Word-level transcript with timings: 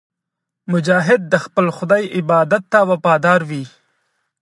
مجاهد 0.71 1.21
د 1.33 1.35
خپل 1.45 1.65
خدای 1.77 2.03
عبادت 2.17 2.63
ته 2.71 2.79
وفادار 2.89 3.41
وي. 3.49 3.63